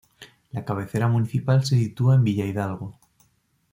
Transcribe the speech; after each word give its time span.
La 0.53 0.65
cabecera 0.65 1.07
municipal 1.07 1.63
se 1.63 1.77
sitúa 1.77 2.15
en 2.15 2.23
Villa 2.23 2.43
Hidalgo. 2.47 2.97